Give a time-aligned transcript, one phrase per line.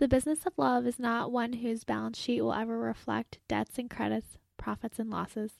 [0.00, 3.90] The business of love is not one whose balance sheet will ever reflect debits and
[3.90, 5.58] credits, profits and losses.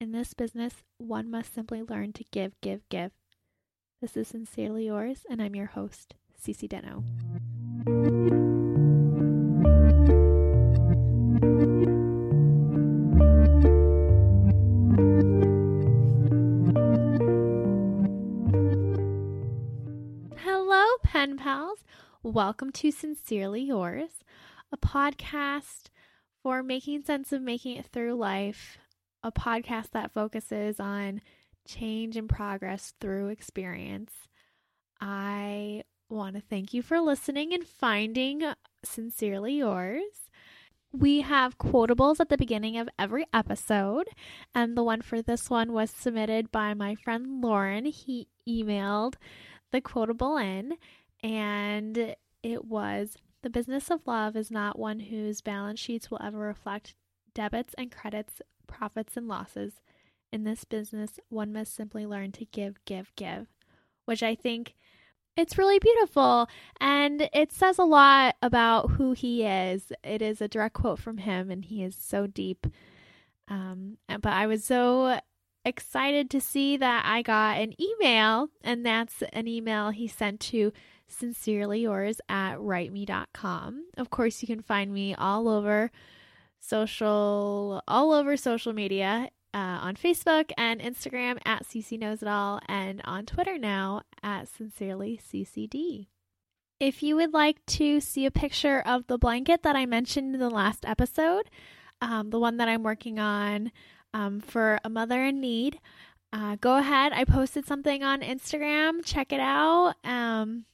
[0.00, 3.10] In this business, one must simply learn to give, give, give.
[4.00, 7.02] This is Sincerely Yours, and I'm your host, Cece Deno.
[22.32, 24.08] Welcome to Sincerely Yours,
[24.72, 25.90] a podcast
[26.42, 28.78] for making sense of making it through life,
[29.22, 31.20] a podcast that focuses on
[31.68, 34.14] change and progress through experience.
[34.98, 38.40] I want to thank you for listening and finding
[38.82, 40.30] Sincerely Yours.
[40.90, 44.08] We have quotables at the beginning of every episode,
[44.54, 47.84] and the one for this one was submitted by my friend Lauren.
[47.84, 49.16] He emailed
[49.70, 50.78] the quotable in,
[51.22, 56.38] and it was The business of love is not one whose balance sheets will ever
[56.38, 56.94] reflect
[57.34, 59.80] debits and credits, profits and losses.
[60.32, 63.48] In this business, one must simply learn to give, give, give,
[64.04, 64.74] which I think
[65.36, 66.48] it's really beautiful
[66.80, 69.92] and it says a lot about who he is.
[70.04, 72.66] It is a direct quote from him, and he is so deep.
[73.48, 75.18] Um, but I was so
[75.64, 80.72] excited to see that I got an email, and that's an email he sent to
[81.12, 83.86] sincerely yours at writeme.com.
[83.96, 85.90] Of course, you can find me all over
[86.60, 89.28] social, all over social media.
[89.54, 94.48] Uh, on Facebook and Instagram at CC Knows It All, and on Twitter now at
[94.48, 96.06] Sincerely CCD.
[96.80, 100.40] If you would like to see a picture of the blanket that I mentioned in
[100.40, 101.50] the last episode,
[102.00, 103.70] um, the one that I'm working on
[104.14, 105.78] um, for a mother in need,
[106.32, 107.12] uh, go ahead.
[107.12, 109.04] I posted something on Instagram.
[109.04, 109.94] Check it out.
[110.02, 110.64] Um,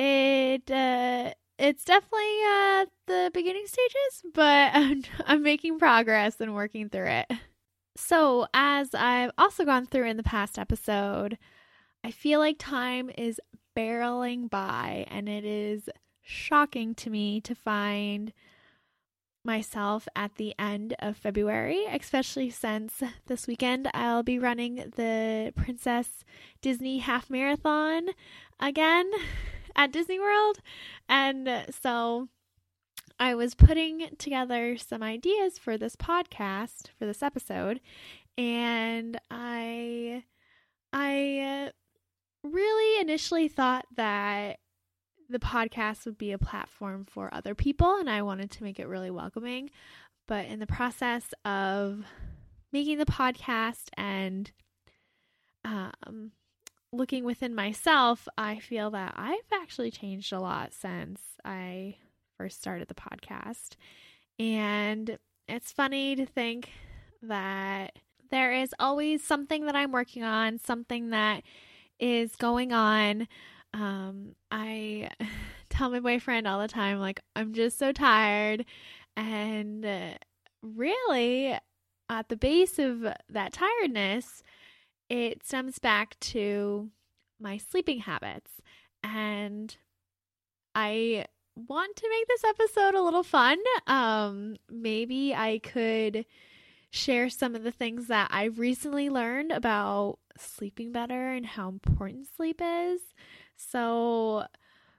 [0.00, 6.88] it uh, it's definitely uh, the beginning stages, but I'm, I'm making progress and working
[6.88, 7.30] through it.
[7.96, 11.36] So, as I've also gone through in the past episode,
[12.02, 13.40] I feel like time is
[13.76, 15.90] barreling by, and it is
[16.22, 18.32] shocking to me to find
[19.44, 26.24] myself at the end of February, especially since this weekend I'll be running the Princess
[26.62, 28.08] Disney Half Marathon
[28.58, 29.10] again
[29.80, 30.58] at Disney World.
[31.08, 32.28] And so
[33.18, 37.80] I was putting together some ideas for this podcast, for this episode,
[38.36, 40.24] and I
[40.92, 41.70] I
[42.44, 44.58] really initially thought that
[45.30, 48.88] the podcast would be a platform for other people, and I wanted to make it
[48.88, 49.70] really welcoming.
[50.28, 52.04] But in the process of
[52.70, 54.52] making the podcast and
[55.64, 56.32] um,
[56.92, 61.96] looking within myself, I feel that I've actually changed a lot since I
[62.36, 63.76] first started the podcast.
[64.38, 65.18] And
[65.48, 66.70] it's funny to think
[67.22, 67.98] that
[68.30, 71.42] there is always something that I'm working on, something that
[71.98, 73.26] is going on
[73.72, 75.10] um, I
[75.70, 78.64] tell my boyfriend all the time, like, I'm just so tired.
[79.16, 80.14] And uh,
[80.62, 81.56] really,
[82.08, 84.42] at the base of that tiredness,
[85.10, 86.88] it stems back to
[87.38, 88.52] my sleeping habits.
[89.02, 89.76] And
[90.74, 91.26] I
[91.56, 93.58] want to make this episode a little fun.
[93.86, 96.24] Um, maybe I could
[96.90, 102.28] share some of the things that I've recently learned about sleeping better and how important
[102.36, 103.00] sleep is.
[103.56, 104.44] So,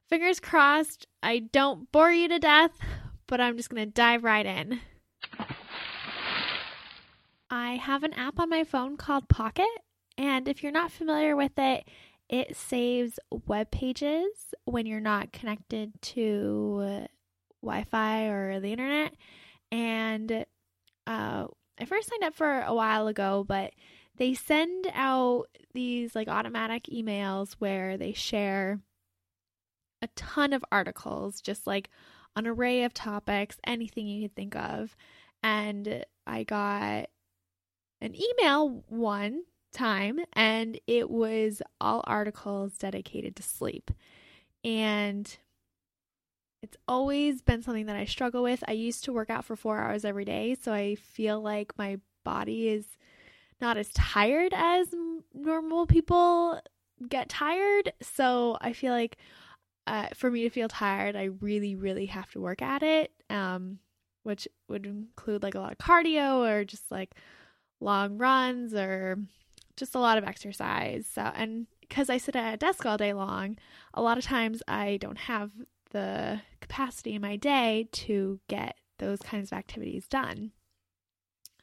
[0.07, 2.71] fingers crossed, I don't bore you to death,
[3.27, 4.81] but I'm just going to dive right in.
[7.49, 9.67] I have an app on my phone called Pocket,
[10.17, 11.87] and if you're not familiar with it,
[12.29, 17.07] it saves web pages when you're not connected to
[17.61, 19.13] Wi Fi or the internet.
[19.71, 20.45] And
[21.07, 21.47] uh,
[21.79, 23.73] I first signed up for a while ago, but
[24.17, 28.79] they send out these like automatic emails where they share
[30.01, 31.89] a ton of articles, just like
[32.35, 34.95] an array of topics, anything you could think of.
[35.43, 37.09] And I got
[37.99, 43.91] an email one time, and it was all articles dedicated to sleep.
[44.63, 45.35] And
[46.61, 48.63] it's always been something that I struggle with.
[48.67, 51.99] I used to work out for four hours every day, so I feel like my
[52.23, 52.85] body is
[53.59, 54.93] not as tired as
[55.33, 56.59] normal people
[57.07, 57.93] get tired.
[58.01, 59.17] So I feel like
[59.87, 63.79] uh, for me to feel tired, I really, really have to work at it, um,
[64.23, 67.15] which would include like a lot of cardio or just like
[67.79, 69.17] long runs or
[69.81, 71.07] just a lot of exercise.
[71.11, 73.57] So, and because I sit at a desk all day long,
[73.95, 75.49] a lot of times I don't have
[75.89, 80.51] the capacity in my day to get those kinds of activities done.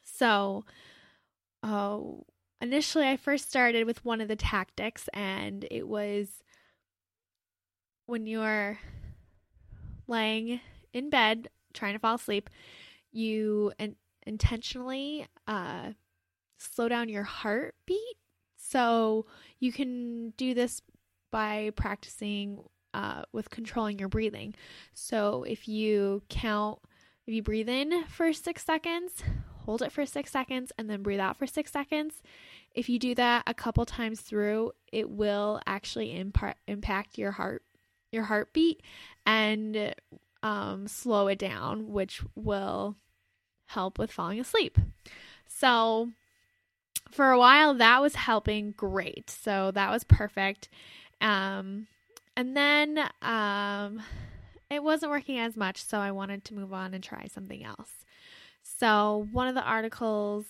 [0.03, 0.65] So,
[1.63, 1.99] uh,
[2.61, 6.43] initially, I first started with one of the tactics, and it was
[8.05, 8.79] when you're
[10.07, 10.59] laying
[10.91, 12.49] in bed trying to fall asleep,
[13.13, 13.95] you in-
[14.27, 15.91] intentionally uh,
[16.59, 18.17] slow down your heartbeat.
[18.55, 19.25] So
[19.59, 20.81] you can do this
[21.31, 22.63] by practicing
[22.93, 24.53] uh, with controlling your breathing.
[24.93, 26.79] So if you count,
[27.25, 29.23] if you breathe in for six seconds,
[29.65, 32.21] hold it for six seconds, and then breathe out for six seconds.
[32.73, 37.63] If you do that a couple times through, it will actually impart, impact your heart,
[38.11, 38.81] your heartbeat,
[39.25, 39.95] and
[40.41, 42.95] um, slow it down, which will
[43.67, 44.77] help with falling asleep.
[45.47, 46.09] So
[47.11, 49.29] for a while, that was helping great.
[49.29, 50.69] So that was perfect.
[51.21, 51.87] Um,
[52.35, 54.01] and then um,
[54.69, 58.05] it wasn't working as much, so I wanted to move on and try something else.
[58.63, 60.45] So one of the articles,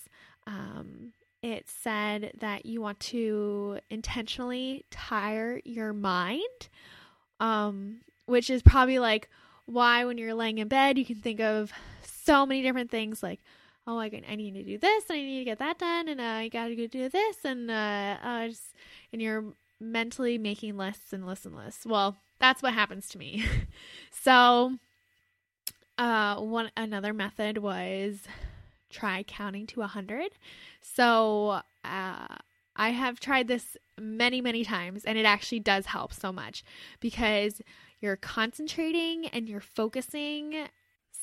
[0.46, 1.12] um,
[1.42, 6.68] it said that you want to intentionally tire your mind,
[7.40, 9.28] um, which is probably like
[9.66, 11.72] why when you're laying in bed you can think of
[12.02, 13.40] so many different things like
[13.90, 16.20] oh I, I need to do this and I need to get that done and
[16.20, 18.74] uh, I gotta go do this and uh, uh just,
[19.12, 19.44] and you're
[19.80, 21.86] mentally making lists and lists and lists.
[21.86, 23.44] Well, that's what happens to me.
[24.10, 24.76] so,
[25.98, 28.20] uh, one another method was
[28.90, 30.32] try counting to a hundred.
[30.80, 32.26] So, uh,
[32.76, 36.64] I have tried this many, many times, and it actually does help so much
[37.00, 37.60] because
[38.00, 40.68] you're concentrating and you're focusing.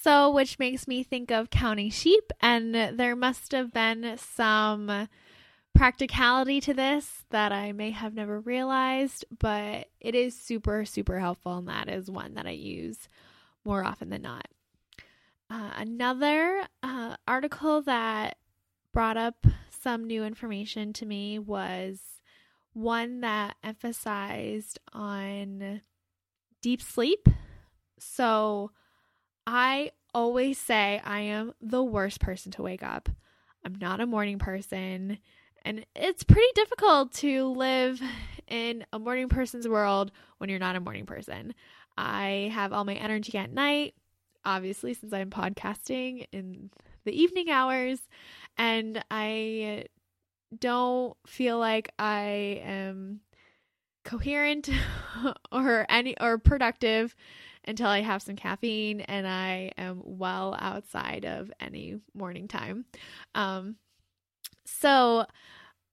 [0.07, 5.09] Which makes me think of counting sheep, and there must have been some
[5.75, 11.57] practicality to this that I may have never realized, but it is super, super helpful,
[11.57, 13.09] and that is one that I use
[13.65, 14.47] more often than not.
[15.49, 18.37] Uh, another uh, article that
[18.93, 21.99] brought up some new information to me was
[22.71, 25.81] one that emphasized on
[26.61, 27.27] deep sleep.
[27.99, 28.71] So
[29.45, 33.07] I always say I am the worst person to wake up.
[33.63, 35.19] I'm not a morning person.
[35.63, 38.01] And it's pretty difficult to live
[38.47, 41.53] in a morning person's world when you're not a morning person.
[41.99, 43.93] I have all my energy at night,
[44.43, 46.71] obviously, since I'm podcasting in
[47.05, 47.99] the evening hours,
[48.57, 49.85] and I
[50.57, 53.19] don't feel like I am
[54.03, 54.67] coherent
[55.51, 57.15] or any or productive
[57.67, 62.85] until I have some caffeine and I am well outside of any morning time.
[63.35, 63.75] Um,
[64.65, 65.25] so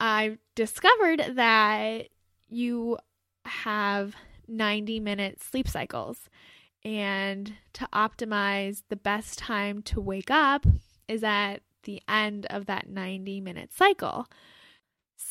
[0.00, 2.08] I've discovered that
[2.48, 2.98] you
[3.44, 4.14] have
[4.48, 6.28] 90 minute sleep cycles.
[6.84, 10.66] And to optimize the best time to wake up
[11.08, 14.26] is at the end of that 90 minute cycle.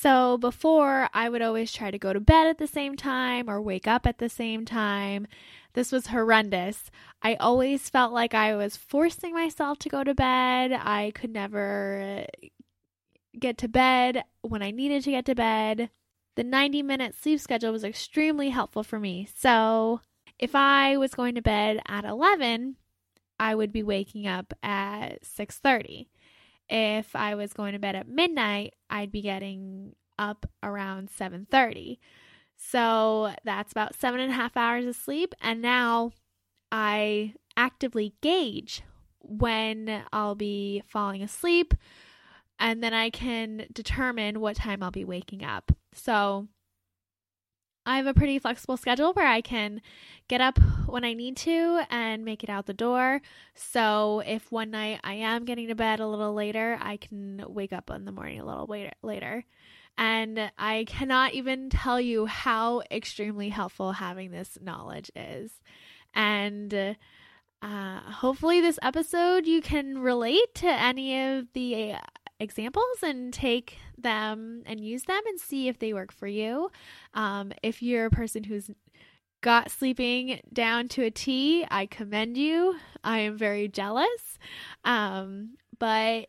[0.03, 3.61] So before, I would always try to go to bed at the same time or
[3.61, 5.27] wake up at the same time.
[5.75, 6.91] This was horrendous.
[7.21, 10.73] I always felt like I was forcing myself to go to bed.
[10.73, 12.25] I could never
[13.39, 15.89] get to bed when I needed to get to bed.
[16.35, 19.29] The 90 minute sleep schedule was extremely helpful for me.
[19.33, 20.01] So,
[20.37, 22.75] if I was going to bed at 11,
[23.39, 26.07] I would be waking up at 6:30.
[26.69, 31.99] If I was going to bed at midnight, I'd be getting up around 7:30.
[32.55, 35.33] So that's about seven and a half hours of sleep.
[35.41, 36.11] And now
[36.71, 38.83] I actively gauge
[39.19, 41.73] when I'll be falling asleep,
[42.59, 45.71] and then I can determine what time I'll be waking up.
[45.93, 46.47] So
[47.85, 49.81] I have a pretty flexible schedule where I can
[50.27, 53.21] get up when I need to and make it out the door.
[53.55, 57.73] So if one night I am getting to bed a little later, I can wake
[57.73, 59.45] up in the morning a little later.
[59.97, 65.51] And I cannot even tell you how extremely helpful having this knowledge is.
[66.15, 66.95] And
[67.61, 71.95] uh, hopefully, this episode you can relate to any of the
[72.43, 76.69] examples and take them and use them and see if they work for you.
[77.13, 78.69] Um, if you're a person who's
[79.41, 82.75] got sleeping down to a T, I commend you.
[83.03, 84.37] I am very jealous.
[84.85, 86.27] Um, but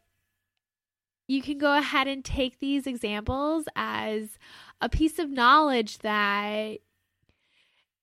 [1.29, 4.39] you can go ahead and take these examples as
[4.81, 6.79] a piece of knowledge that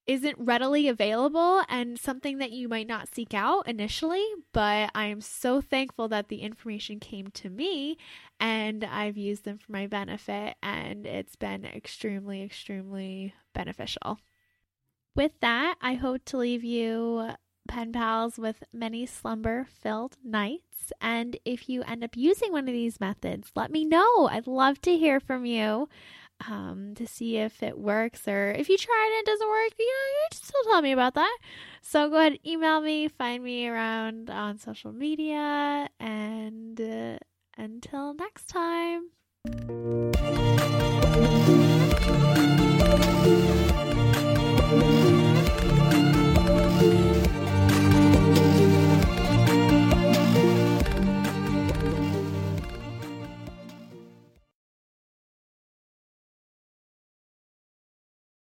[0.08, 5.22] isn't readily available and something that you might not seek out initially, but I am
[5.22, 7.98] so thankful that the information came to me
[8.40, 14.18] and I've used them for my benefit, and it's been extremely, extremely beneficial.
[15.16, 17.32] With that, I hope to leave you
[17.68, 20.92] pen pals with many slumber filled nights.
[21.00, 24.28] And if you end up using one of these methods, let me know.
[24.32, 25.88] I'd love to hear from you
[26.50, 29.72] um, to see if it works or if you try it and it doesn't work,
[29.78, 31.38] you know, you just still tell me about that.
[31.82, 37.18] So go ahead, email me, find me around on social media, and uh,
[37.58, 40.11] until next time.